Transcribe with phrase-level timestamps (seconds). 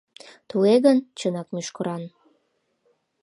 [0.49, 2.03] Туге гын, чынак мӱшкыран.